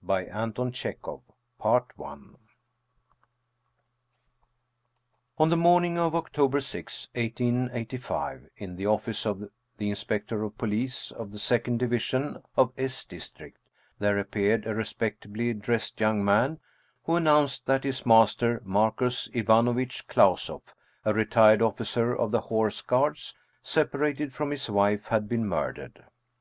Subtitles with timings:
[0.00, 1.22] 156 Anton Chekhoff
[1.58, 2.34] The Safety Match
[5.40, 11.10] ()N the morning of October 6, 1885, in the office of the Inspector of Police
[11.10, 13.58] of the second division of S District,
[13.98, 16.60] there appeared a respectably dressed young man,
[17.02, 20.74] who announced that his master, Marcus Ivanovitch Klau soff,
[21.04, 23.34] a retired officer of the Horse Guards,
[23.64, 26.04] separated from his wife, had been murdered.